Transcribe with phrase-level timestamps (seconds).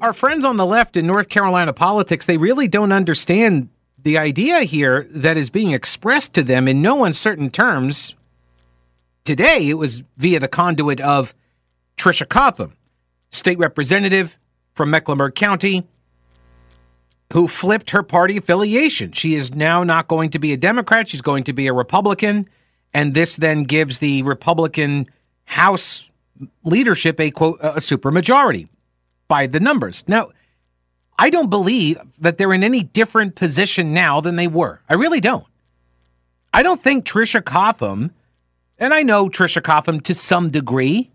[0.00, 4.60] Our friends on the left in North Carolina politics, they really don't understand the idea
[4.60, 8.14] here that is being expressed to them in no uncertain terms.
[9.24, 11.34] Today, it was via the conduit of
[11.96, 12.76] Tricia Cotham,
[13.30, 14.38] state representative
[14.74, 15.86] from Mecklenburg County,
[17.32, 19.12] who flipped her party affiliation.
[19.12, 22.48] She is now not going to be a Democrat, she's going to be a Republican.
[22.92, 25.06] And this then gives the Republican
[25.46, 26.10] House
[26.64, 28.68] leadership a quote a supermajority
[29.28, 30.04] by the numbers.
[30.06, 30.30] Now,
[31.18, 34.82] I don't believe that they're in any different position now than they were.
[34.88, 35.46] I really don't.
[36.52, 38.12] I don't think Tricia Cotham,
[38.78, 41.10] and I know Tricia Cotham to some degree,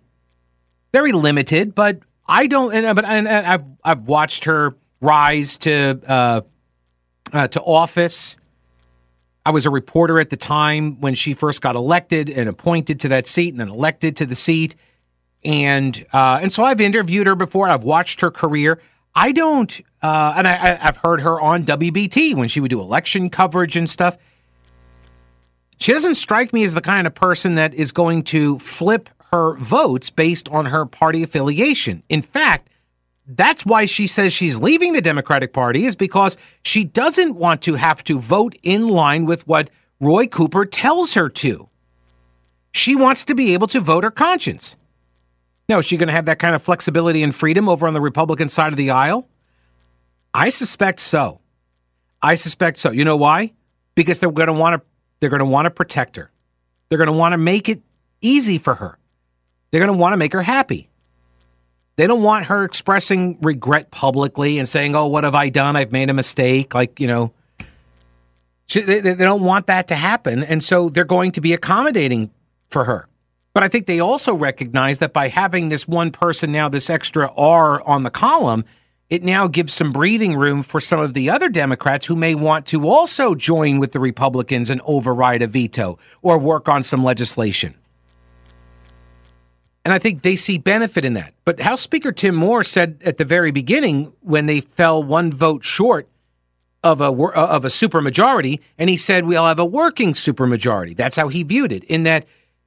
[0.92, 2.74] very limited, but I don't.
[2.74, 6.42] And, but and, and I've I've watched her rise to uh,
[7.34, 8.38] uh, to office.
[9.44, 13.08] I was a reporter at the time when she first got elected and appointed to
[13.10, 14.76] that seat, and then elected to the seat
[15.44, 17.70] and uh, and so I've interviewed her before.
[17.70, 18.80] I've watched her career.
[19.14, 23.30] I don't, uh, and I, I've heard her on WBT when she would do election
[23.30, 24.18] coverage and stuff.
[25.80, 29.56] She doesn't strike me as the kind of person that is going to flip her
[29.58, 32.04] votes based on her party affiliation.
[32.08, 32.70] In fact,
[33.28, 37.76] that's why she says she's leaving the Democratic Party is because she doesn't want to
[37.76, 39.70] have to vote in line with what
[40.00, 41.70] Roy Cooper tells her to.
[42.74, 44.76] She wants to be able to vote her conscience.
[45.72, 48.02] Now, is she going to have that kind of flexibility and freedom over on the
[48.02, 49.30] Republican side of the aisle?
[50.34, 51.40] I suspect so.
[52.22, 52.92] I suspect so.
[52.92, 53.54] You know why?
[53.96, 54.88] Because they're going to want to
[55.22, 56.30] they're going to want to protect her.
[56.90, 57.82] They're going to want to make it
[58.20, 58.98] easy for her.
[59.72, 60.90] They're going to want to make her happy.
[61.96, 65.78] They don't want her expressing regret publicly and saying, "Oh, what have I done?
[65.78, 67.32] I've made a mistake." Like, you know,
[68.74, 72.30] they, they don't want that to happen, and so they're going to be accommodating
[72.68, 73.08] for her.
[73.54, 77.32] But I think they also recognize that by having this one person now, this extra
[77.36, 78.64] R on the column,
[79.10, 82.66] it now gives some breathing room for some of the other Democrats who may want
[82.68, 87.76] to also join with the Republicans and override a veto or work on some legislation.
[89.84, 91.34] And I think they see benefit in that.
[91.44, 95.66] But House Speaker Tim Moore said at the very beginning when they fell one vote
[95.66, 96.08] short
[96.84, 100.96] of a of a supermajority, and he said we'll have a working supermajority.
[100.96, 101.84] That's how he viewed it.
[101.86, 102.26] In that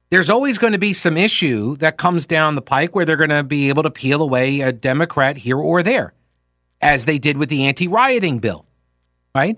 [0.09, 3.29] there's always going to be some issue that comes down the pike where they're going
[3.29, 6.13] to be able to peel away a Democrat here or there,
[6.81, 8.65] as they did with the anti-rioting bill,
[9.33, 9.57] right?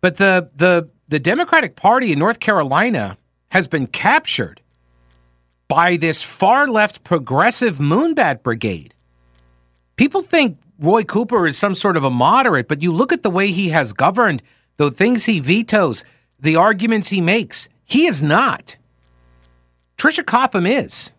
[0.00, 3.16] But the the the Democratic Party in North Carolina
[3.50, 4.60] has been captured
[5.68, 8.94] by this far left progressive Moonbat Brigade.
[9.96, 13.30] People think Roy Cooper is some sort of a moderate, but you look at the
[13.30, 14.42] way he has governed,
[14.76, 16.04] the things he vetoes,
[16.38, 18.76] the arguments he makes, he is not.
[19.96, 21.12] Tricia Cotham is.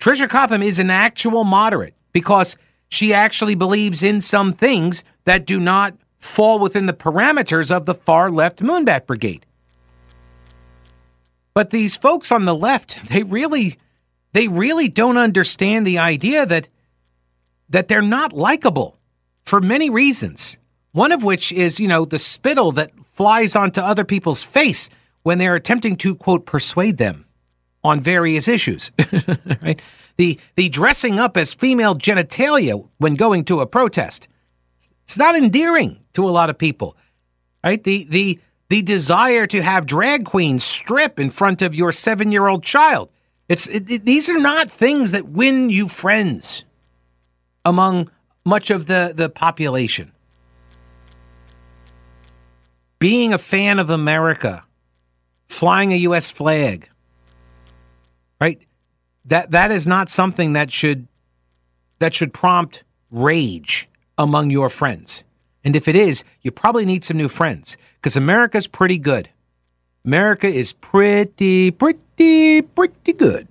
[0.00, 2.56] Tricia Cotham is an actual moderate because
[2.88, 7.94] she actually believes in some things that do not fall within the parameters of the
[7.94, 9.46] far left Moonbat Brigade.
[11.54, 13.78] But these folks on the left, they really
[14.32, 16.68] they really don't understand the idea that
[17.68, 18.98] that they're not likable
[19.44, 20.58] for many reasons.
[20.92, 24.88] One of which is, you know, the spittle that flies onto other people's face
[25.22, 27.25] when they're attempting to quote persuade them
[27.86, 28.92] on various issues.
[29.62, 29.80] right?
[30.16, 34.28] The the dressing up as female genitalia when going to a protest.
[35.04, 36.96] It's not endearing to a lot of people.
[37.64, 37.82] Right?
[37.82, 38.38] The the
[38.68, 43.10] the desire to have drag queens strip in front of your 7-year-old child.
[43.48, 46.64] It's it, it, these are not things that win you friends
[47.64, 48.10] among
[48.44, 50.12] much of the the population.
[52.98, 54.64] Being a fan of America,
[55.48, 56.88] flying a US flag,
[58.40, 58.60] right?
[59.24, 61.08] That that is not something that should
[61.98, 63.88] that should prompt rage
[64.18, 65.24] among your friends.
[65.64, 69.28] And if it is, you probably need some new friends because America's pretty good.
[70.04, 73.48] America is pretty, pretty, pretty good,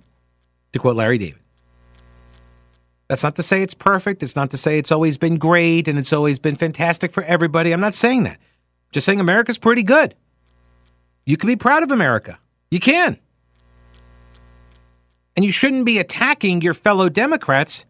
[0.72, 1.40] to quote Larry David.
[3.08, 4.22] That's not to say it's perfect.
[4.22, 7.72] It's not to say it's always been great and it's always been fantastic for everybody.
[7.72, 8.38] I'm not saying that.
[8.92, 10.14] Just saying America's pretty good.
[11.26, 12.38] You can be proud of America.
[12.70, 13.18] You can.
[15.36, 17.84] And you shouldn't be attacking your fellow Democrats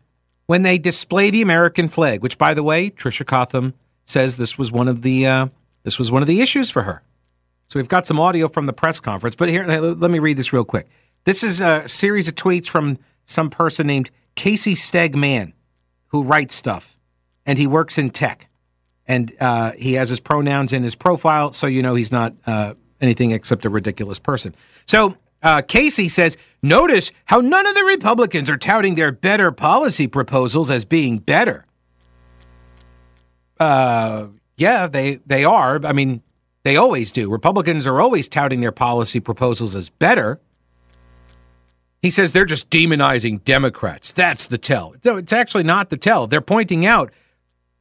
[0.47, 4.73] when they display the American flag, which, by the way, Tricia Cotham says this was
[4.73, 5.47] one of the uh,
[5.85, 7.03] this was one of the issues for her.
[7.69, 10.53] So we've got some audio from the press conference, but here, let me read this
[10.53, 10.89] real quick.
[11.25, 15.53] This is a series of tweets from some person named Casey Stegman,
[16.09, 16.99] who writes stuff,
[17.45, 18.49] and he works in tech,
[19.07, 22.75] and uh, he has his pronouns in his profile, so you know he's not uh,
[23.01, 24.55] anything except a ridiculous person.
[24.87, 25.17] So
[25.47, 30.73] uh, Casey says, notice how none of the Republicans are touting their better policy proposals
[30.73, 31.65] as being better.
[33.61, 34.27] Uh,
[34.57, 35.87] yeah, they they are.
[35.87, 36.21] I mean,
[36.65, 37.31] they always do.
[37.31, 40.41] Republicans are always touting their policy proposals as better.
[42.03, 44.11] He says they're just demonizing Democrats.
[44.11, 44.97] That's the tell.
[45.05, 46.27] No, it's actually not the tell.
[46.27, 47.13] They're pointing out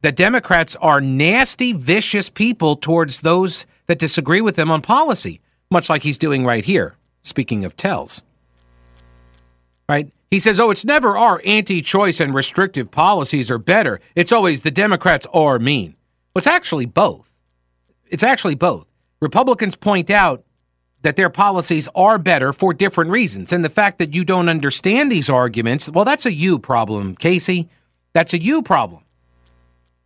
[0.02, 5.90] that Democrats are nasty, vicious people towards those that disagree with them on policy, much
[5.90, 6.94] like he's doing right here.
[7.26, 8.22] Speaking of tells,
[9.88, 10.10] right?
[10.30, 14.00] He says, oh, it's never our anti choice and restrictive policies are better.
[14.14, 15.96] It's always the Democrats are mean.
[16.34, 17.32] Well, it's actually both.
[18.08, 18.86] It's actually both.
[19.20, 20.44] Republicans point out
[21.02, 23.52] that their policies are better for different reasons.
[23.52, 27.68] And the fact that you don't understand these arguments, well, that's a you problem, Casey.
[28.12, 29.04] That's a you problem.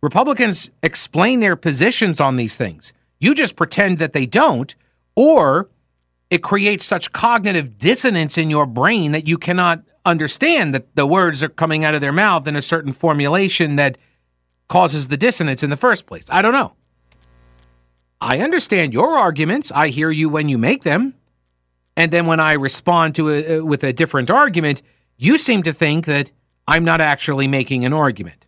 [0.01, 2.93] Republicans explain their positions on these things.
[3.19, 4.73] You just pretend that they don't,
[5.15, 5.69] or
[6.31, 11.43] it creates such cognitive dissonance in your brain that you cannot understand that the words
[11.43, 13.97] are coming out of their mouth in a certain formulation that
[14.69, 16.25] causes the dissonance in the first place.
[16.29, 16.73] I don't know.
[18.21, 19.71] I understand your arguments.
[19.73, 21.15] I hear you when you make them.
[21.97, 24.81] And then when I respond to it uh, with a different argument,
[25.17, 26.31] you seem to think that
[26.65, 28.45] I'm not actually making an argument.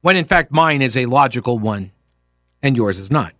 [0.00, 1.92] When in fact mine is a logical one
[2.62, 3.34] and yours is not.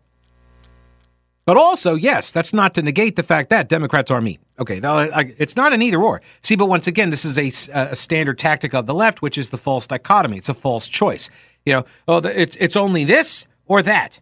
[1.48, 4.38] But also, yes, that's not to negate the fact that Democrats are mean.
[4.60, 6.20] Okay, it's not an either or.
[6.42, 9.48] See, but once again, this is a, a standard tactic of the left, which is
[9.48, 10.36] the false dichotomy.
[10.36, 11.30] It's a false choice.
[11.64, 14.20] You know, oh, it's it's only this or that,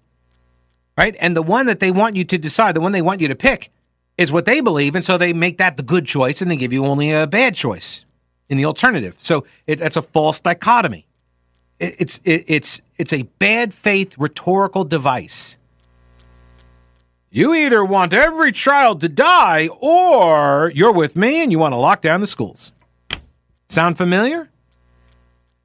[0.96, 1.16] right?
[1.18, 3.34] And the one that they want you to decide, the one they want you to
[3.34, 3.72] pick,
[4.16, 6.72] is what they believe, and so they make that the good choice, and they give
[6.72, 8.04] you only a bad choice
[8.48, 9.16] in the alternative.
[9.18, 11.08] So it, that's a false dichotomy.
[11.80, 15.58] It, it's it, it's it's a bad faith rhetorical device
[17.36, 21.76] you either want every child to die or you're with me and you want to
[21.76, 22.72] lock down the schools.
[23.68, 24.48] Sound familiar?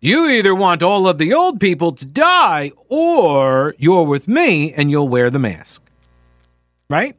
[0.01, 4.91] You either want all of the old people to die or you're with me and
[4.91, 5.89] you'll wear the mask.
[6.89, 7.15] Right?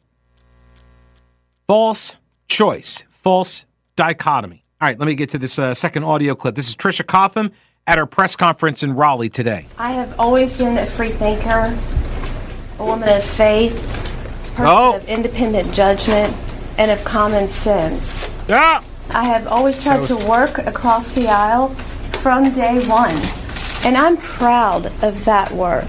[1.67, 2.17] False
[2.47, 3.65] choice, false
[3.97, 4.67] dichotomy.
[4.83, 6.57] All right, let me get to this uh, second audio clip.
[6.57, 7.53] This is Tricia Cotham
[7.87, 9.67] at her press conference in Raleigh today.
[9.79, 11.75] I have always been a free thinker,
[12.79, 14.02] a woman of faith,
[14.55, 16.35] person of independent judgment
[16.79, 18.29] and of common sense.
[18.49, 18.83] Yeah.
[19.11, 21.75] I have always tried to work across the aisle
[22.23, 23.15] from day one.
[23.85, 25.89] And I'm proud of that work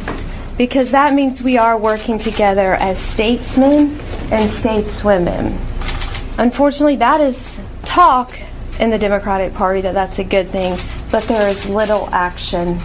[0.57, 3.99] because that means we are working together as statesmen
[4.31, 5.57] and stateswomen.
[6.37, 8.37] Unfortunately, that is talk
[8.79, 10.77] in the Democratic Party that that's a good thing,
[11.11, 12.79] but there is little action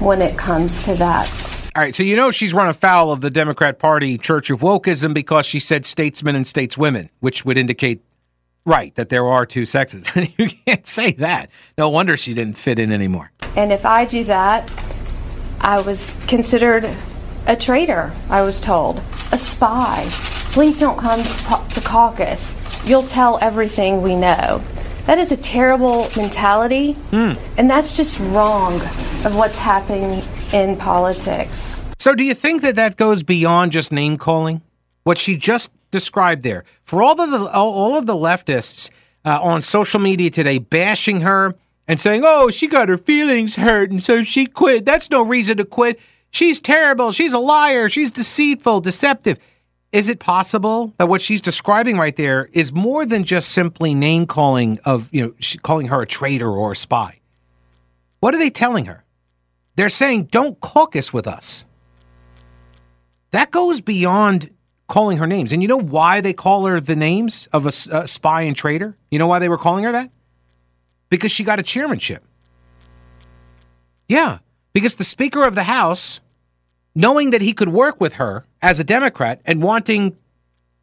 [0.00, 1.28] when it comes to that.
[1.78, 5.14] All right, so you know she's run afoul of the Democrat Party Church of Wokeism
[5.14, 8.02] because she said statesmen and stateswomen, which would indicate,
[8.64, 10.10] right, that there are two sexes.
[10.38, 11.52] you can't say that.
[11.78, 13.30] No wonder she didn't fit in anymore.
[13.54, 14.68] And if I do that,
[15.60, 16.92] I was considered
[17.46, 19.00] a traitor, I was told,
[19.30, 20.08] a spy.
[20.50, 22.56] Please don't come to caucus.
[22.86, 24.64] You'll tell everything we know.
[25.06, 27.38] That is a terrible mentality, mm.
[27.56, 28.80] and that's just wrong
[29.24, 31.80] of what's happening in politics.
[31.98, 34.62] So, do you think that that goes beyond just name calling?
[35.04, 38.90] What she just described there, for all of the all of the leftists
[39.24, 41.54] uh, on social media today bashing her
[41.86, 45.56] and saying, "Oh, she got her feelings hurt and so she quit." That's no reason
[45.58, 45.98] to quit.
[46.30, 47.12] She's terrible.
[47.12, 47.88] She's a liar.
[47.88, 49.38] She's deceitful, deceptive.
[49.90, 54.26] Is it possible that what she's describing right there is more than just simply name
[54.26, 57.20] calling of, you know, calling her a traitor or a spy?
[58.20, 59.04] What are they telling her?
[59.78, 61.64] They're saying, don't caucus with us.
[63.30, 64.50] That goes beyond
[64.88, 65.52] calling her names.
[65.52, 68.96] And you know why they call her the names of a, a spy and traitor?
[69.12, 70.10] You know why they were calling her that?
[71.10, 72.24] Because she got a chairmanship.
[74.08, 74.38] Yeah,
[74.72, 76.20] because the Speaker of the House,
[76.96, 80.16] knowing that he could work with her as a Democrat and wanting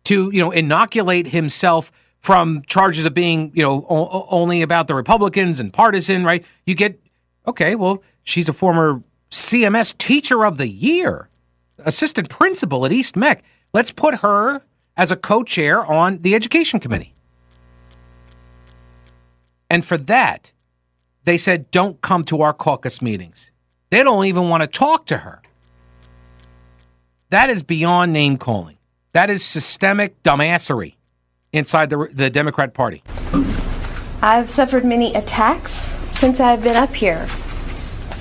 [0.05, 4.95] to, you know, inoculate himself from charges of being, you know, o- only about the
[4.95, 6.45] Republicans and partisan, right?
[6.65, 6.97] You get,
[7.45, 9.01] okay, well, She's a former
[9.31, 11.29] CMS Teacher of the Year,
[11.77, 13.43] assistant principal at East Meck.
[13.71, 14.63] Let's put her
[14.97, 17.13] as a co chair on the Education Committee.
[19.69, 20.51] And for that,
[21.23, 23.51] they said, don't come to our caucus meetings.
[23.91, 25.41] They don't even want to talk to her.
[27.29, 28.77] That is beyond name calling.
[29.13, 30.95] That is systemic dumbassery
[31.53, 33.03] inside the, the Democrat Party.
[34.21, 37.27] I've suffered many attacks since I've been up here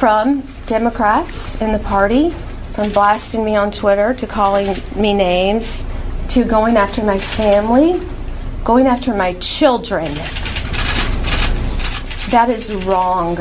[0.05, 2.29] from Democrats in the party,
[2.75, 5.83] from blasting me on Twitter to calling me names
[6.29, 7.99] to going after my family,
[8.65, 10.15] going after my children.
[12.31, 13.39] That is wrong.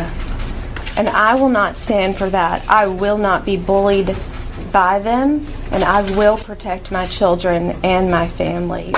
[0.95, 2.63] And I will not stand for that.
[2.69, 4.15] I will not be bullied
[4.71, 8.93] by them, and I will protect my children and my family.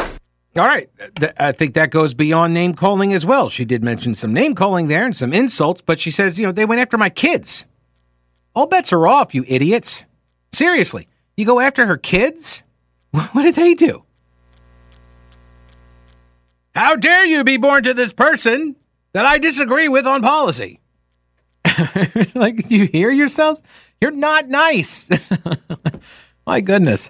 [0.57, 0.89] All right.
[1.37, 3.49] I think that goes beyond name calling as well.
[3.49, 6.53] She did mention some name calling there and some insults, but she says, you know,
[6.53, 7.65] they went after my kids.
[8.55, 10.05] All bets are off, you idiots.
[10.53, 11.09] Seriously.
[11.35, 12.63] You go after her kids?
[13.31, 14.03] What did they do?
[16.75, 18.75] How dare you be born to this person
[19.13, 20.81] that I disagree with on policy?
[22.35, 23.61] like, you hear yourselves?
[24.01, 25.09] You're not nice.
[26.45, 27.09] My goodness.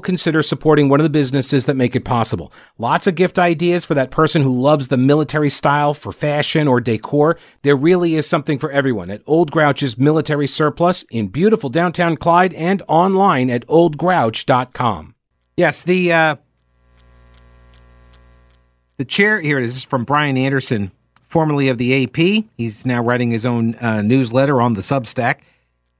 [0.01, 2.51] consider supporting one of the businesses that make it possible.
[2.77, 6.81] Lots of gift ideas for that person who loves the military style for fashion or
[6.81, 7.37] decor.
[7.61, 12.53] There really is something for everyone at Old Grouch's Military Surplus in beautiful downtown Clyde
[12.55, 15.15] and online at oldgrouch.com.
[15.55, 16.35] Yes, the uh,
[18.97, 20.91] the chair here is from Bryan Anderson,
[21.21, 22.45] formerly of the AP.
[22.57, 25.37] He's now writing his own uh, newsletter on the Substack.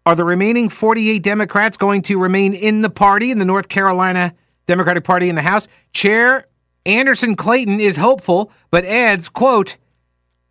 [0.06, 4.34] Are the remaining 48 Democrats going to remain in the party in the North Carolina
[4.66, 5.68] Democratic Party in the House?
[5.94, 6.48] Chair
[6.86, 9.78] Anderson Clayton is hopeful, but adds, quote,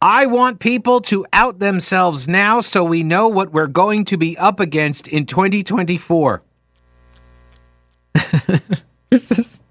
[0.00, 4.38] I want people to out themselves now so we know what we're going to be
[4.38, 6.42] up against in 2024.
[9.11, 9.62] this is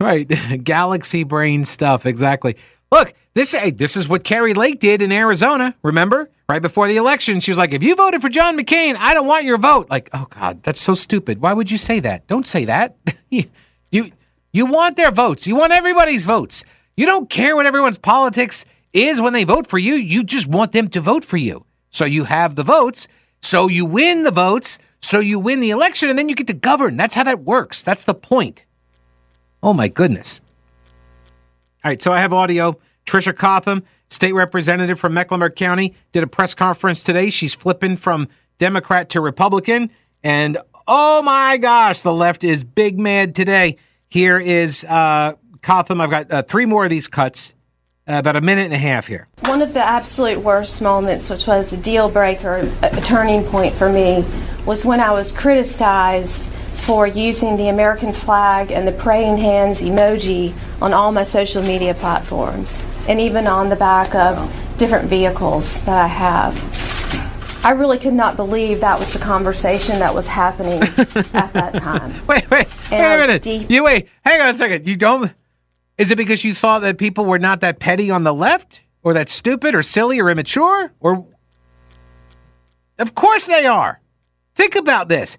[0.00, 0.26] right.
[0.64, 2.06] Galaxy brain stuff.
[2.06, 2.56] Exactly.
[2.90, 5.76] Look, this hey, this is what Kari Lake did in Arizona.
[5.82, 9.14] Remember, right before the election, she was like, "If you voted for John McCain, I
[9.14, 11.40] don't want your vote." Like, oh God, that's so stupid.
[11.40, 12.26] Why would you say that?
[12.26, 12.96] Don't say that.
[13.30, 14.12] you,
[14.52, 15.46] you want their votes.
[15.46, 16.64] You want everybody's votes.
[16.96, 19.94] You don't care what everyone's politics is when they vote for you.
[19.94, 21.64] You just want them to vote for you.
[21.90, 23.06] So you have the votes.
[23.40, 24.78] So you win the votes.
[25.00, 26.96] So you win the election, and then you get to govern.
[26.96, 27.82] That's how that works.
[27.82, 28.64] That's the point.
[29.62, 30.40] Oh my goodness.
[31.82, 32.78] All right, so I have audio.
[33.06, 37.30] Tricia Cotham, state representative from Mecklenburg County, did a press conference today.
[37.30, 39.90] She's flipping from Democrat to Republican.
[40.22, 43.76] And oh my gosh, the left is big mad today.
[44.08, 46.00] Here is uh, Cotham.
[46.00, 47.54] I've got uh, three more of these cuts,
[48.08, 49.28] uh, about a minute and a half here.
[49.44, 53.90] One of the absolute worst moments, which was a deal breaker, a turning point for
[53.90, 54.24] me,
[54.66, 56.48] was when I was criticized
[56.80, 61.94] for using the American flag and the praying hands emoji on all my social media
[61.94, 64.38] platforms and even on the back of
[64.78, 67.64] different vehicles that I have.
[67.64, 72.14] I really could not believe that was the conversation that was happening at that time.
[72.28, 73.42] Wait, wait, and wait a minute.
[73.42, 74.86] Deep- you wait, hang on a second.
[74.86, 75.34] You don't.
[75.98, 79.12] Is it because you thought that people were not that petty on the left, or
[79.14, 81.26] that stupid, or silly, or immature, or?
[83.00, 84.00] Of course they are.
[84.54, 85.36] Think about this.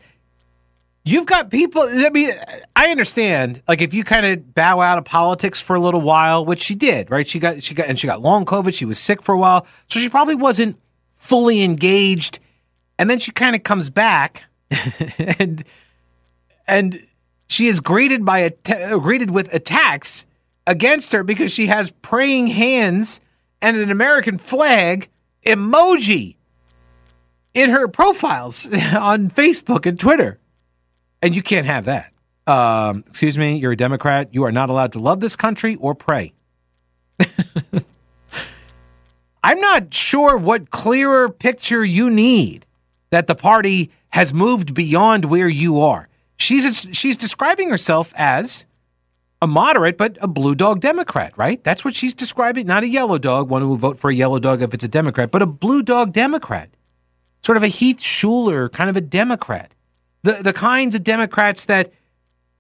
[1.04, 1.82] You've got people.
[1.82, 2.32] I mean,
[2.76, 3.64] I understand.
[3.68, 6.76] Like, if you kind of bow out of politics for a little while, which she
[6.76, 7.28] did, right?
[7.28, 8.74] She got, she got, and she got long COVID.
[8.74, 10.78] She was sick for a while, so she probably wasn't
[11.16, 12.40] fully engaged.
[13.00, 14.44] And then she kind of comes back,
[15.40, 15.64] and
[16.68, 17.08] and
[17.48, 18.52] she is greeted by a
[19.00, 20.28] greeted with attacks
[20.68, 23.22] against her because she has praying hands
[23.60, 25.10] and an American flag
[25.46, 26.36] emoji
[27.54, 30.40] in her profiles on Facebook and Twitter.
[31.22, 32.12] And you can't have that.
[32.48, 34.30] Um, excuse me, you're a Democrat.
[34.32, 36.34] You are not allowed to love this country or pray.
[39.44, 42.66] I'm not sure what clearer picture you need
[43.12, 46.08] that the party has moved beyond where you are.
[46.38, 48.66] She's she's describing herself as
[49.42, 51.64] a moderate but a blue dog Democrat, right?
[51.64, 52.68] That's what she's describing.
[52.68, 54.88] Not a yellow dog, one who will vote for a yellow dog if it's a
[54.88, 56.70] Democrat, but a blue dog Democrat.
[57.44, 59.74] Sort of a Heath Shuler kind of a Democrat
[60.24, 61.92] the the kinds of Democrats that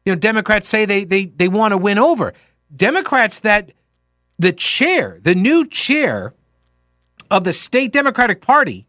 [0.06, 2.34] you know Democrats say they they they want to win over.
[2.76, 3.72] Democrats that
[4.40, 6.34] the chair, the new chair
[7.30, 8.88] of the state Democratic Party,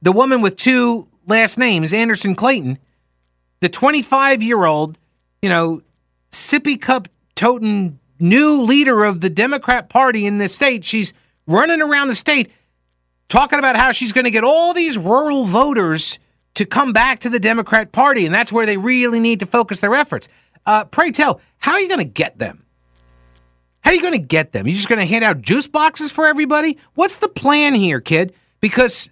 [0.00, 2.78] the woman with two last names, Anderson Clayton,
[3.60, 4.98] the 25 year old,
[5.40, 5.82] you know,
[6.30, 11.12] sippy cup toting new leader of the Democrat Party in the state, she's
[11.46, 12.50] running around the state
[13.28, 16.18] talking about how she's going to get all these rural voters
[16.54, 19.80] to come back to the Democrat Party, and that's where they really need to focus
[19.80, 20.28] their efforts.
[20.66, 22.64] Uh, pray tell, how are you going to get them?
[23.80, 24.66] How are you going to get them?
[24.66, 26.78] You just going to hand out juice boxes for everybody?
[26.94, 28.32] What's the plan here, kid?
[28.60, 29.08] Because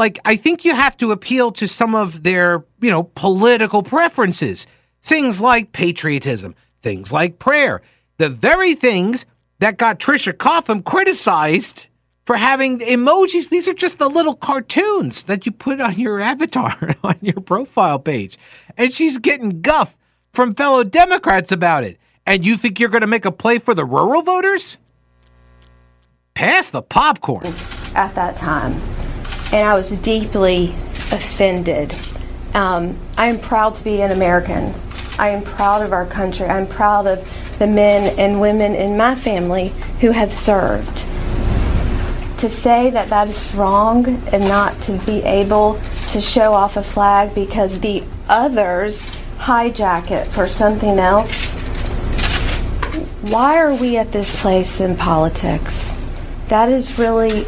[0.00, 4.66] like I think you have to appeal to some of their, you know, political preferences.
[5.02, 7.82] Things like patriotism, things like prayer.
[8.16, 9.26] The very things
[9.58, 11.86] that got Tricia Cotham criticized
[12.30, 13.48] for having emojis.
[13.48, 17.98] These are just the little cartoons that you put on your avatar on your profile
[17.98, 18.38] page.
[18.76, 19.96] And she's getting guff
[20.32, 21.98] from fellow Democrats about it.
[22.24, 24.78] And you think you're going to make a play for the rural voters?
[26.34, 27.52] Pass the popcorn.
[27.96, 28.74] At that time.
[29.52, 30.72] And I was deeply
[31.10, 31.92] offended.
[32.54, 34.72] Um, I am proud to be an American.
[35.18, 36.46] I am proud of our country.
[36.46, 41.04] I'm proud of the men and women in my family who have served
[42.40, 45.80] to say that that is wrong and not to be able
[46.12, 48.98] to show off a flag because the others
[49.38, 51.34] hijack it for something else.
[53.22, 55.92] Why are we at this place in politics?
[56.48, 57.46] That is really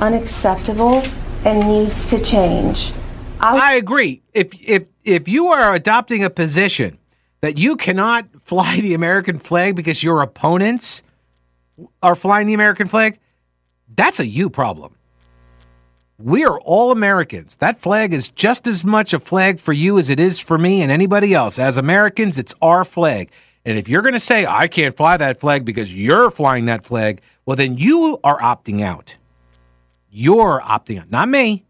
[0.00, 1.02] unacceptable
[1.44, 2.92] and needs to change.
[3.40, 4.22] I, I agree.
[4.34, 6.98] If if if you are adopting a position
[7.40, 11.02] that you cannot fly the American flag because your opponents
[12.02, 13.18] are flying the American flag,
[13.96, 14.96] that's a you problem.
[16.18, 17.56] We are all Americans.
[17.56, 20.82] That flag is just as much a flag for you as it is for me
[20.82, 21.58] and anybody else.
[21.58, 23.30] As Americans, it's our flag.
[23.64, 26.84] And if you're going to say, I can't fly that flag because you're flying that
[26.84, 29.16] flag, well, then you are opting out.
[30.10, 31.64] You're opting out, not me.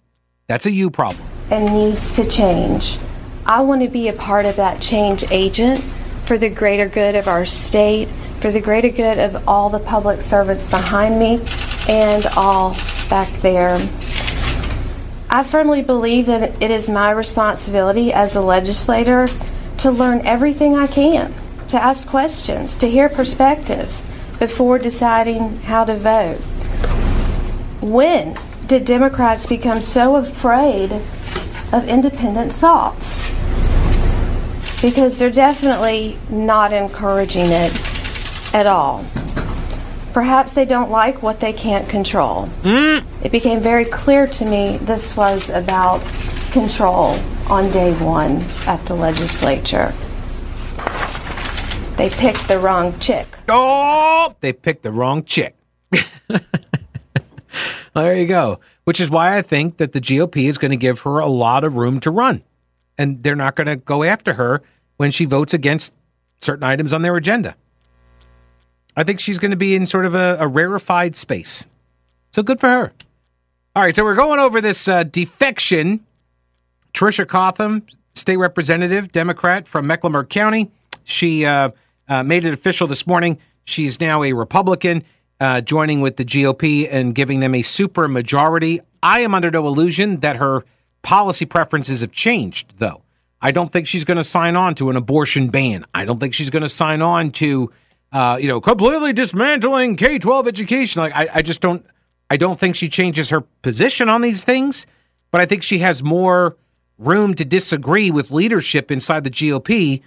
[0.48, 1.26] That's a you problem.
[1.50, 2.98] And needs to change.
[3.46, 5.82] I want to be a part of that change agent
[6.26, 8.08] for the greater good of our state
[8.42, 11.40] for the greater good of all the public servants behind me
[11.88, 12.76] and all
[13.08, 13.76] back there.
[15.30, 19.28] I firmly believe that it is my responsibility as a legislator
[19.78, 21.32] to learn everything I can,
[21.68, 24.02] to ask questions, to hear perspectives
[24.40, 26.38] before deciding how to vote.
[27.80, 30.92] When did Democrats become so afraid
[31.72, 32.98] of independent thought?
[34.82, 37.72] Because they're definitely not encouraging it
[38.52, 39.04] at all.
[40.12, 42.48] Perhaps they don't like what they can't control.
[42.62, 43.04] Mm.
[43.24, 46.02] It became very clear to me this was about
[46.50, 49.94] control on day one at the legislature.
[51.96, 53.26] They picked the wrong chick.
[53.48, 55.56] Oh, they picked the wrong chick.
[56.28, 56.40] well,
[57.94, 58.60] there you go.
[58.84, 61.64] Which is why I think that the GOP is going to give her a lot
[61.64, 62.42] of room to run.
[62.98, 64.62] And they're not going to go after her
[65.02, 65.92] when she votes against
[66.40, 67.56] certain items on their agenda.
[68.96, 71.66] I think she's going to be in sort of a, a, rarefied space.
[72.30, 72.92] So good for her.
[73.74, 76.06] All right, so we're going over this uh, defection.
[76.94, 77.84] Tricia Cotham,
[78.14, 80.70] state representative, Democrat from Mecklenburg County.
[81.02, 81.70] She uh,
[82.08, 83.38] uh, made it official this morning.
[83.64, 85.02] She's now a Republican,
[85.40, 88.78] uh, joining with the GOP and giving them a super majority.
[89.02, 90.64] I am under no illusion that her
[91.02, 93.02] policy preferences have changed, though.
[93.42, 95.84] I don't think she's going to sign on to an abortion ban.
[95.92, 97.70] I don't think she's going to sign on to
[98.12, 101.02] uh, you know, completely dismantling K twelve education.
[101.02, 101.84] Like I, I just don't
[102.30, 104.86] I don't think she changes her position on these things,
[105.30, 106.56] but I think she has more
[106.98, 110.02] room to disagree with leadership inside the GOP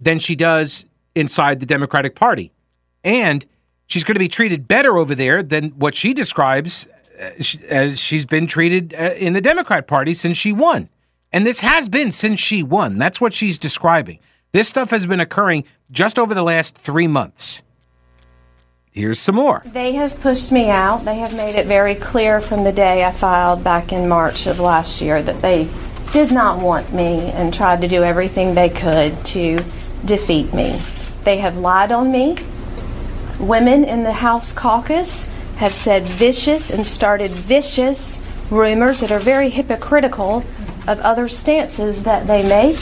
[0.00, 2.52] than she does inside the Democratic Party.
[3.04, 3.46] And
[3.86, 6.88] she's going to be treated better over there than what she describes
[7.20, 7.30] uh,
[7.68, 10.88] as she's been treated uh, in the Democrat Party since she won.
[11.34, 12.96] And this has been since she won.
[12.96, 14.20] That's what she's describing.
[14.52, 17.60] This stuff has been occurring just over the last three months.
[18.92, 19.64] Here's some more.
[19.66, 21.04] They have pushed me out.
[21.04, 24.60] They have made it very clear from the day I filed back in March of
[24.60, 25.68] last year that they
[26.12, 29.58] did not want me and tried to do everything they could to
[30.04, 30.80] defeat me.
[31.24, 32.36] They have lied on me.
[33.40, 38.20] Women in the House caucus have said vicious and started vicious
[38.50, 40.44] rumors that are very hypocritical
[40.86, 42.78] of other stances that they make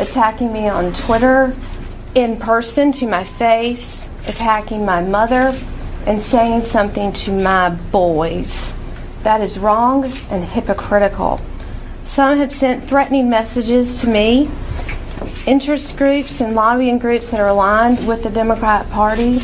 [0.00, 1.54] attacking me on Twitter,
[2.14, 5.58] in person to my face, attacking my mother,
[6.06, 8.72] and saying something to my boys.
[9.22, 11.40] That is wrong and hypocritical.
[12.02, 14.50] Some have sent threatening messages to me.
[15.46, 19.38] Interest groups and lobbying groups that are aligned with the Democrat Party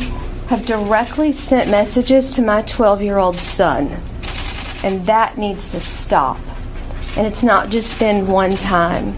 [0.47, 4.01] have directly sent messages to my 12 year old son
[4.83, 6.39] And that needs to stop.
[7.17, 9.13] And it's not just been one time.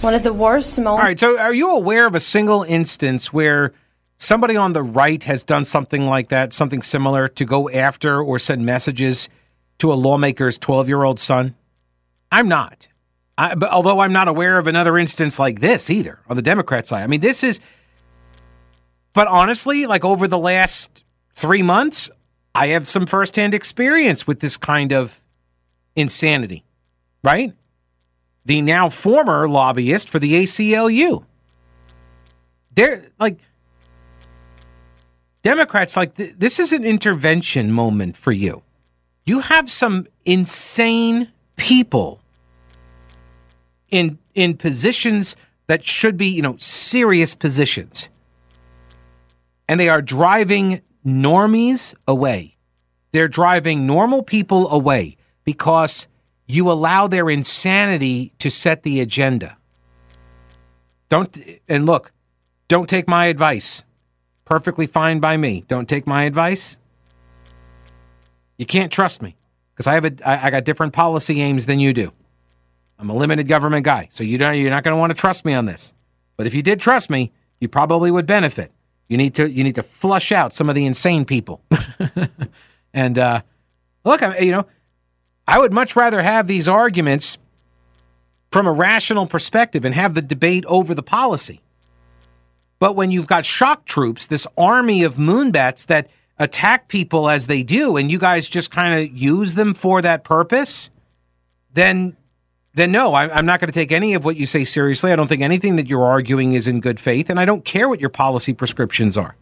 [0.00, 1.00] One of the worst moments.
[1.00, 3.72] All right, so are you aware of a single instance where
[4.16, 8.40] somebody on the right has done something like that, something similar, to go after or
[8.40, 9.28] send messages
[9.78, 11.54] to a lawmaker's 12 year old son?
[12.32, 12.88] I'm not.
[13.38, 16.86] I, but although I'm not aware of another instance like this either on the Democrat
[16.88, 17.04] side.
[17.04, 17.60] I mean, this is.
[19.12, 22.10] But honestly, like over the last three months,
[22.54, 25.20] I have some firsthand experience with this kind of
[25.94, 26.64] insanity,
[27.22, 27.54] right?
[28.44, 31.24] The now former lobbyist for the ACLU.
[32.74, 33.38] They're like,
[35.42, 38.62] Democrats, like, th- this is an intervention moment for you.
[39.26, 42.20] You have some insane people
[43.90, 48.08] in in positions that should be, you know, serious positions.
[49.68, 52.56] And they are driving normies away.
[53.12, 56.06] They're driving normal people away because
[56.50, 59.56] you allow their insanity to set the agenda.
[61.08, 62.12] Don't, and look,
[62.68, 63.84] don't take my advice.
[64.44, 65.64] Perfectly fine by me.
[65.68, 66.76] Don't take my advice.
[68.58, 69.36] You can't trust me
[69.72, 72.12] because I have a, I, I got different policy aims than you do.
[72.98, 75.44] I'm a limited government guy, so you don't, you're not going to want to trust
[75.44, 75.94] me on this.
[76.36, 78.72] But if you did trust me, you probably would benefit.
[79.08, 81.62] You need to you need to flush out some of the insane people.
[82.94, 83.42] and uh,
[84.04, 84.66] look, I, you know,
[85.50, 87.36] I would much rather have these arguments
[88.52, 91.60] from a rational perspective and have the debate over the policy.
[92.78, 96.08] But when you've got shock troops, this army of moonbats that
[96.38, 100.22] attack people as they do, and you guys just kind of use them for that
[100.22, 100.88] purpose,
[101.74, 102.16] then
[102.72, 105.10] then no, I'm not going to take any of what you say seriously.
[105.10, 107.88] I don't think anything that you're arguing is in good faith, and I don't care
[107.88, 109.34] what your policy prescriptions are.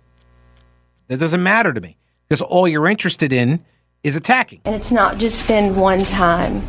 [1.09, 3.63] That doesn't matter to me because all you're interested in
[4.03, 4.61] is attacking.
[4.65, 6.63] And it's not just been one time.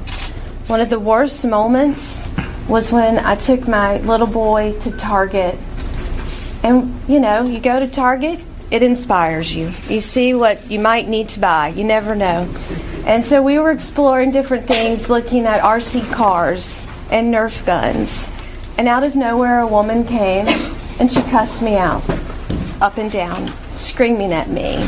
[0.68, 2.20] One of the worst moments
[2.68, 5.58] was when I took my little boy to Target.
[6.64, 8.40] And, you know, you go to Target,
[8.72, 9.72] it inspires you.
[9.88, 12.42] You see what you might need to buy, you never know.
[13.06, 18.28] And so we were exploring different things, looking at RC cars and Nerf guns.
[18.78, 20.48] And out of nowhere, a woman came
[21.00, 22.08] and she cussed me out,
[22.82, 24.88] up and down, screaming at me,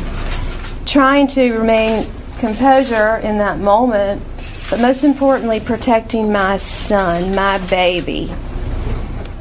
[0.85, 2.07] trying to remain
[2.41, 4.21] composure in that moment,
[4.69, 8.33] but most importantly, protecting my son, my baby.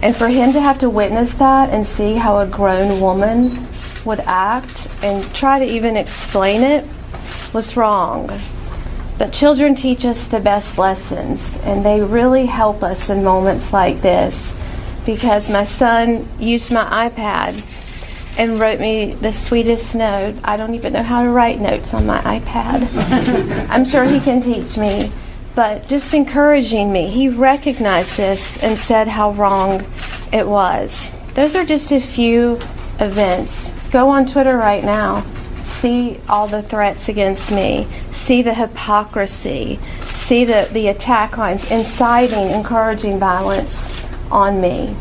[0.02, 3.66] And for him to have to witness that and see how a grown woman
[4.04, 6.86] would act and try to even explain it
[7.52, 8.40] was wrong.
[9.18, 14.02] But children teach us the best lessons, and they really help us in moments like
[14.02, 14.54] this
[15.06, 17.62] because my son used my iPad
[18.40, 20.34] and wrote me the sweetest note.
[20.42, 22.88] I don't even know how to write notes on my iPad.
[23.68, 25.12] I'm sure he can teach me.
[25.54, 29.86] But just encouraging me, he recognized this and said how wrong
[30.32, 31.10] it was.
[31.34, 32.58] Those are just a few
[32.98, 33.70] events.
[33.90, 35.22] Go on Twitter right now
[35.66, 39.78] see all the threats against me, see the hypocrisy,
[40.14, 43.88] see the, the attack lines inciting, encouraging violence
[44.32, 44.96] on me.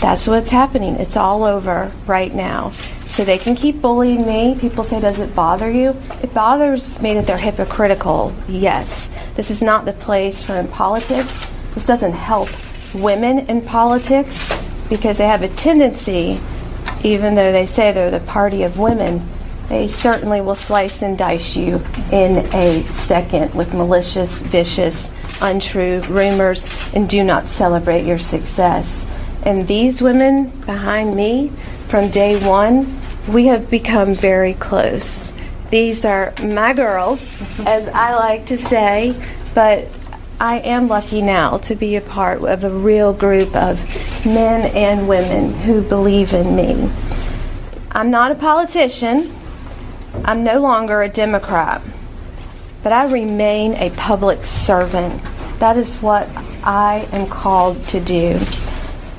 [0.00, 0.96] That's what's happening.
[0.96, 2.72] It's all over right now.
[3.06, 4.56] So they can keep bullying me.
[4.60, 5.96] People say, Does it bother you?
[6.22, 8.34] It bothers me that they're hypocritical.
[8.48, 9.10] Yes.
[9.34, 11.46] This is not the place for in politics.
[11.74, 12.48] This doesn't help
[12.94, 14.52] women in politics
[14.88, 16.40] because they have a tendency
[17.04, 19.22] even though they say they're the party of women,
[19.68, 21.80] they certainly will slice and dice you
[22.10, 29.06] in a second with malicious, vicious, untrue rumors and do not celebrate your success.
[29.46, 31.52] And these women behind me,
[31.86, 35.32] from day one, we have become very close.
[35.70, 37.66] These are my girls, mm-hmm.
[37.66, 39.14] as I like to say,
[39.54, 39.86] but
[40.40, 43.80] I am lucky now to be a part of a real group of
[44.26, 46.90] men and women who believe in me.
[47.92, 49.32] I'm not a politician.
[50.24, 51.82] I'm no longer a Democrat.
[52.82, 55.22] But I remain a public servant.
[55.60, 56.28] That is what
[56.64, 58.40] I am called to do.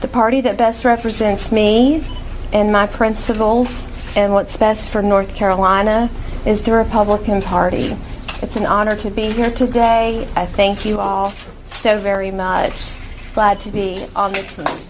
[0.02, 2.06] The party that best represents me
[2.54, 6.10] and my principles and what's best for North Carolina
[6.46, 7.98] is the Republican Party.
[8.42, 10.28] It's an honor to be here today.
[10.36, 11.34] I thank you all
[11.66, 12.94] so very much.
[13.34, 14.88] Glad to be on the team.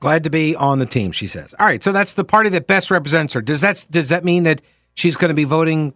[0.00, 1.54] Glad to be on the team, she says.
[1.58, 3.40] All right, so that's the party that best represents her.
[3.40, 4.62] Does that does that mean that
[4.94, 5.94] she's going to be voting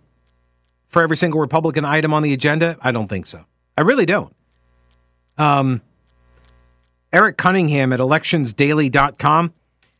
[0.88, 2.76] for every single Republican item on the agenda?
[2.80, 3.44] I don't think so.
[3.76, 4.34] I really don't.
[5.36, 5.82] Um,
[7.14, 9.54] Eric Cunningham at electionsdaily.com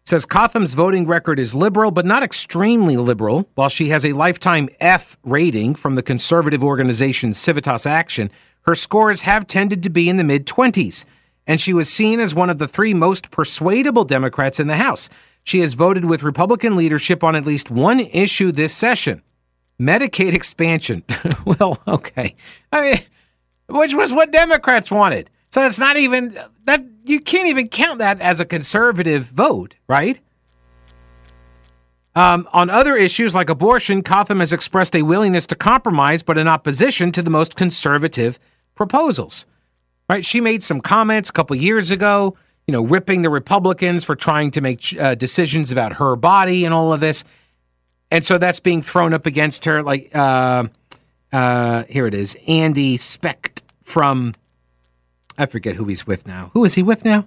[0.05, 3.48] says Cotham's voting record is liberal, but not extremely liberal.
[3.55, 9.22] While she has a lifetime F rating from the conservative organization Civitas Action, her scores
[9.22, 11.05] have tended to be in the mid 20s,
[11.46, 15.09] and she was seen as one of the three most persuadable Democrats in the House.
[15.44, 19.22] She has voted with Republican leadership on at least one issue this session
[19.81, 21.05] Medicaid expansion.
[21.44, 22.35] well, okay.
[22.72, 22.98] I mean,
[23.68, 25.31] which was what Democrats wanted.
[25.50, 30.19] So it's not even that you can't even count that as a conservative vote, right?
[32.17, 36.49] Um, on other issues like abortion, Cotham has expressed a willingness to compromise, but in
[36.49, 38.38] opposition to the most conservative
[38.75, 39.47] proposals.
[40.09, 40.25] Right?
[40.25, 42.37] She made some comments a couple years ago,
[42.67, 46.73] you know, ripping the Republicans for trying to make uh, decisions about her body and
[46.73, 47.25] all of this,
[48.11, 49.83] and so that's being thrown up against her.
[49.83, 50.69] Like, uh,
[51.33, 54.35] uh, here it is, Andy Specht from
[55.37, 56.51] I forget who he's with now.
[56.55, 57.27] Who is he with now?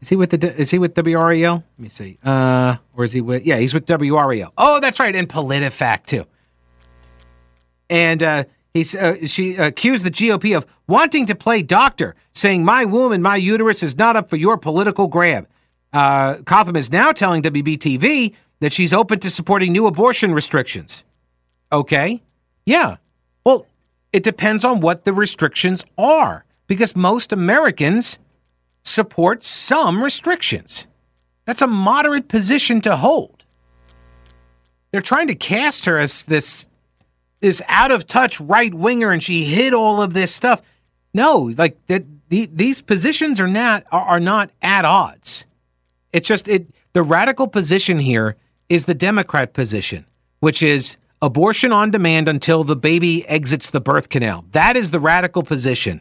[0.00, 1.54] Is he with the is he with WRAL?
[1.54, 2.18] Let me see.
[2.22, 3.44] Uh, or is he with?
[3.46, 4.52] Yeah, he's with WRAL.
[4.58, 6.26] Oh, that's right, and PolitiFact too.
[7.88, 8.44] And uh,
[8.74, 13.22] he's uh, she accused the GOP of wanting to play doctor, saying my womb and
[13.22, 15.48] my uterus is not up for your political grab.
[15.92, 21.04] Uh, Cotham is now telling WBTV that she's open to supporting new abortion restrictions.
[21.72, 22.22] Okay,
[22.64, 22.96] yeah.
[23.44, 23.66] Well,
[24.12, 28.18] it depends on what the restrictions are because most Americans
[28.82, 30.86] support some restrictions.
[31.44, 33.44] That's a moderate position to hold.
[34.90, 36.68] They're trying to cast her as this
[37.40, 40.62] this out of touch right winger and she hid all of this stuff.
[41.12, 45.46] No, like that the, these positions are not are, are not at odds.
[46.12, 48.36] It's just it the radical position here
[48.68, 50.06] is the Democrat position,
[50.40, 54.44] which is abortion on demand until the baby exits the birth canal.
[54.52, 56.00] That is the radical position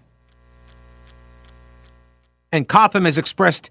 [2.56, 3.70] and Cotham has expressed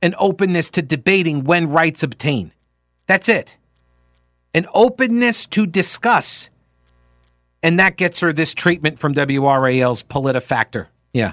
[0.00, 2.52] an openness to debating when rights obtain.
[3.06, 3.56] That's it.
[4.54, 6.50] An openness to discuss.
[7.62, 10.86] And that gets her this treatment from WRAL's PolitiFactor.
[11.12, 11.32] Yeah.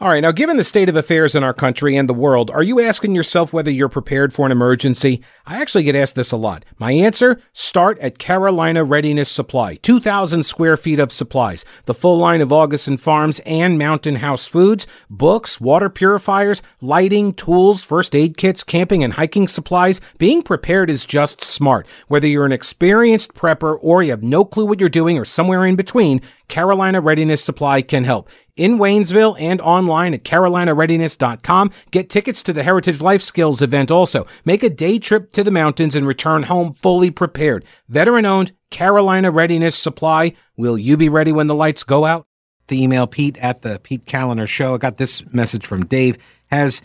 [0.00, 2.64] All right, now given the state of affairs in our country and the world, are
[2.64, 5.22] you asking yourself whether you're prepared for an emergency?
[5.46, 6.64] I actually get asked this a lot.
[6.78, 12.40] My answer start at Carolina Readiness Supply 2,000 square feet of supplies, the full line
[12.40, 18.64] of Augason Farms and Mountain House Foods, books, water purifiers, lighting, tools, first aid kits,
[18.64, 20.00] camping and hiking supplies.
[20.18, 21.86] Being prepared is just smart.
[22.08, 25.64] Whether you're an experienced prepper or you have no clue what you're doing or somewhere
[25.64, 28.28] in between, Carolina Readiness Supply can help.
[28.56, 31.70] In Waynesville and online at carolinareadiness.com.
[31.90, 34.26] Get tickets to the Heritage Life Skills event also.
[34.44, 37.64] Make a day trip to the mountains and return home fully prepared.
[37.88, 40.34] Veteran owned Carolina Readiness Supply.
[40.56, 42.26] Will you be ready when the lights go out?
[42.68, 44.74] The email Pete at the Pete Kaliner Show.
[44.74, 46.18] I got this message from Dave.
[46.46, 46.80] Has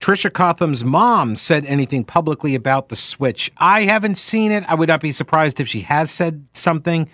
[0.00, 3.52] Tricia Cotham's mom said anything publicly about the switch?
[3.58, 4.64] I haven't seen it.
[4.66, 7.08] I would not be surprised if she has said something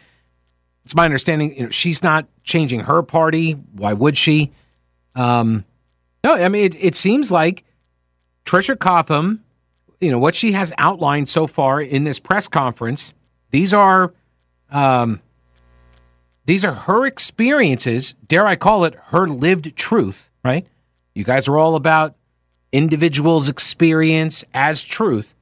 [0.86, 3.54] it's my understanding you know, she's not changing her party.
[3.72, 4.52] Why would she?
[5.16, 5.64] Um,
[6.22, 7.64] no, I mean it, it seems like
[8.44, 9.42] Tricia Cotham,
[10.00, 13.14] you know what she has outlined so far in this press conference.
[13.50, 14.14] These are,
[14.70, 15.20] um,
[16.44, 18.14] these are her experiences.
[18.28, 20.30] Dare I call it her lived truth?
[20.44, 20.68] Right?
[21.16, 22.14] You guys are all about
[22.70, 25.34] individuals' experience as truth.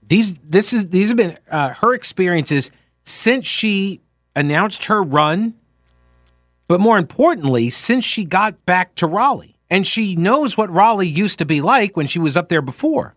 [0.00, 2.70] These this is these have been uh, her experiences
[3.02, 4.00] since she
[4.36, 5.54] announced her run,
[6.68, 9.56] but more importantly, since she got back to Raleigh.
[9.68, 13.16] And she knows what Raleigh used to be like when she was up there before.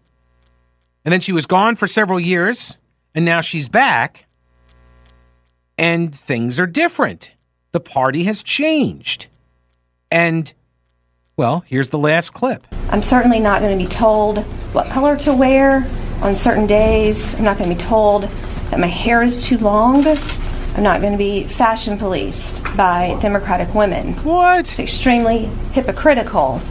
[1.06, 2.76] And then she was gone for several years,
[3.14, 4.26] and now she's back,
[5.78, 7.34] and things are different.
[7.72, 9.28] The party has changed.
[10.12, 10.52] And,
[11.38, 12.66] well, here's the last clip.
[12.90, 14.40] I'm certainly not going to be told
[14.74, 15.88] what color to wear
[16.22, 17.36] on certain days.
[17.36, 18.24] I'm not going to be told
[18.72, 20.02] that my hair is too long
[20.76, 24.14] I'm not going to be fashion policed by Democratic women.
[24.24, 24.60] What?
[24.60, 26.62] It's extremely hypocritical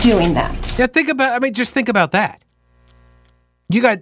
[0.00, 0.54] doing that.
[0.78, 1.32] Yeah, think about.
[1.32, 2.42] I mean, just think about that.
[3.68, 3.98] You got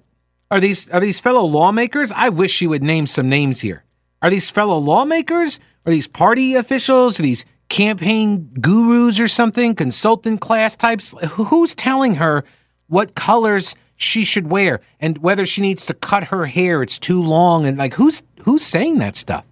[0.50, 2.12] are these are these fellow lawmakers?
[2.12, 3.84] I wish you would name some names here.
[4.22, 5.58] Are these fellow lawmakers?
[5.86, 7.18] Are these party officials?
[7.18, 9.74] Are these campaign gurus or something?
[9.74, 11.14] Consultant class types?
[11.32, 12.44] Who's telling her
[12.86, 16.82] what colors she should wear and whether she needs to cut her hair?
[16.82, 19.46] It's too long and like who's Who's saying that stuff?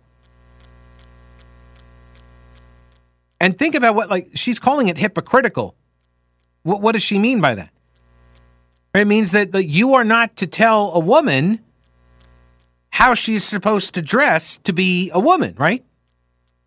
[3.40, 5.74] And think about what, like, she's calling it hypocritical.
[6.62, 7.70] What, what does she mean by that?
[8.94, 11.60] It means that, you are not to tell a woman
[12.90, 15.82] how she's supposed to dress to be a woman, right?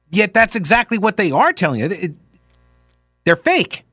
[0.09, 1.85] Yet that's exactly what they are telling you.
[1.85, 2.13] It,
[3.23, 3.84] they're fake.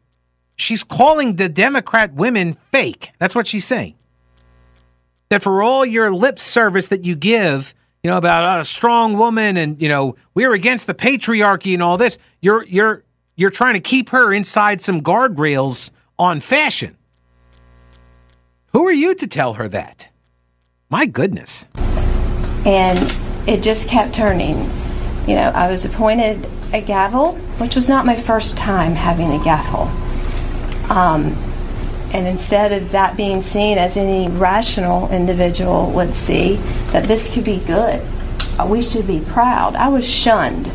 [0.57, 3.13] She's calling the Democrat women fake.
[3.19, 3.95] That's what she's saying.
[5.31, 9.17] That for all your lip service that you give, you know, about ah, a strong
[9.17, 13.05] woman and, you know, we're against the patriarchy and all this, you're you're
[13.37, 16.97] you're trying to keep her inside some guardrails on fashion.
[18.73, 20.09] Who are you to tell her that?
[20.91, 21.67] My goodness.
[22.67, 23.15] And
[23.47, 24.71] it just kept turning.
[25.27, 29.43] You know, I was appointed a gavel, which was not my first time having a
[29.43, 29.91] gavel.
[30.93, 31.33] Um,
[32.13, 36.57] and instead of that being seen as any rational individual would see,
[36.93, 38.03] that this could be good,
[38.59, 39.75] uh, we should be proud.
[39.75, 40.71] I was shunned.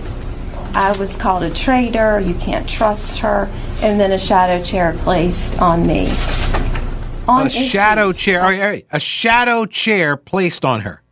[0.73, 3.47] I was called a traitor, you can't trust her,
[3.81, 6.09] and then a shadow chair placed on me.
[7.27, 11.03] On a shadow chair, a shadow chair placed on her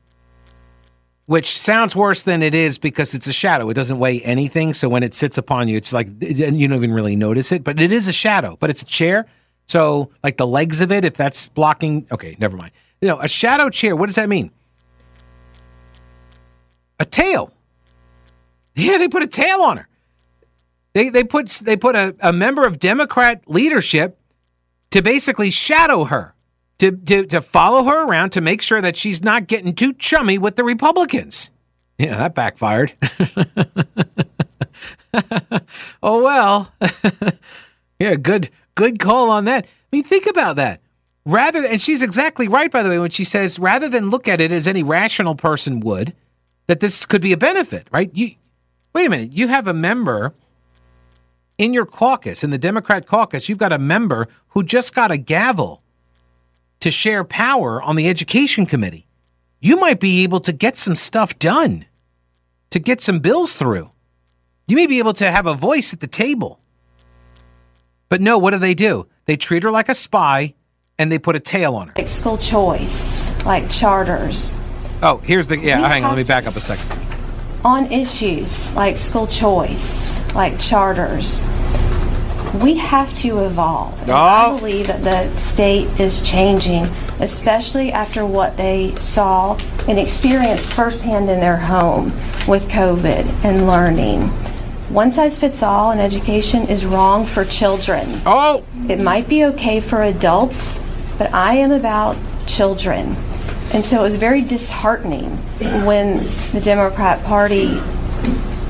[1.26, 3.70] which sounds worse than it is because it's a shadow.
[3.70, 4.74] It doesn't weigh anything.
[4.74, 7.80] So when it sits upon you, it's like you don't even really notice it, but
[7.82, 9.26] it is a shadow, but it's a chair.
[9.68, 12.72] So like the legs of it, if that's blocking, okay, never mind.
[13.02, 14.52] You know, a shadow chair, what does that mean?
[17.00, 17.52] A tail.
[18.76, 19.88] Yeah, they put a tail on her.
[20.94, 24.18] They, they put they put a, a member of Democrat leadership
[24.92, 26.35] to basically shadow her
[26.80, 30.38] to, to, to follow her around to make sure that she's not getting too chummy
[30.38, 31.52] with the Republicans.
[31.98, 32.94] Yeah, that backfired.
[36.04, 36.74] oh well.
[38.00, 39.66] yeah, good good call on that.
[39.66, 40.82] I mean, think about that.
[41.26, 44.42] Rather and she's exactly right by the way when she says rather than look at
[44.42, 46.14] it as any rational person would
[46.68, 48.12] that this could be a benefit, right?
[48.14, 48.32] You
[48.94, 50.34] Wait a minute, you have a member
[51.58, 55.18] in your caucus, in the Democrat caucus, you've got a member who just got a
[55.18, 55.82] gavel
[56.80, 59.08] to share power on the education committee,
[59.60, 61.86] you might be able to get some stuff done,
[62.70, 63.92] to get some bills through.
[64.68, 66.60] You may be able to have a voice at the table.
[68.10, 69.08] But no, what do they do?
[69.26, 70.56] They treat her like a spy
[70.98, 71.94] and they put a tail on her.
[71.98, 74.56] Like school choice, like charters.
[75.02, 75.58] Oh, here's the.
[75.58, 76.88] Yeah, hang on, let me back up a second.
[77.64, 81.44] On issues like school choice, like charters,
[82.62, 84.10] we have to evolve.
[84.10, 86.86] I believe that the state is changing,
[87.20, 92.06] especially after what they saw and experienced firsthand in their home
[92.48, 94.30] with COVID and learning.
[94.89, 98.22] One size fits all in education is wrong for children.
[98.26, 98.63] Oh!
[98.88, 100.80] It might be okay for adults,
[101.18, 102.15] but I am about
[102.46, 103.15] children.
[103.74, 105.38] And so it was very disheartening
[105.86, 107.82] when the Democrat Party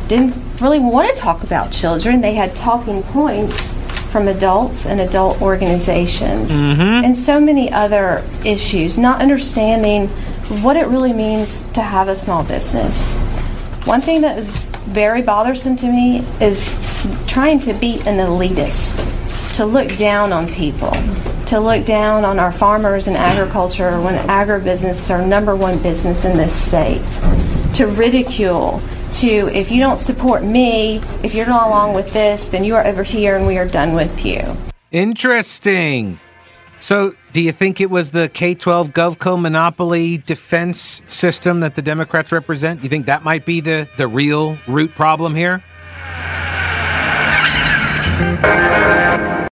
[0.07, 2.21] didn't really want to talk about children.
[2.21, 3.74] They had talking points
[4.15, 7.03] from adults and adult organizations, mm-hmm.
[7.03, 10.07] and so many other issues, not understanding
[10.63, 13.13] what it really means to have a small business.
[13.83, 14.49] One thing that is
[14.87, 16.73] very bothersome to me is
[17.27, 18.95] trying to be an elitist,
[19.57, 20.91] to look down on people,
[21.47, 26.23] to look down on our farmers and agriculture when agribusiness is our number one business
[26.23, 27.01] in this state,
[27.73, 28.81] to ridicule
[29.21, 32.85] to if you don't support me, if you're not along with this, then you are
[32.85, 34.41] over here and we are done with you.
[34.91, 36.19] Interesting.
[36.79, 41.81] So, do you think it was the K 12 GovCo monopoly defense system that the
[41.81, 42.83] Democrats represent?
[42.83, 45.63] You think that might be the, the real root problem here?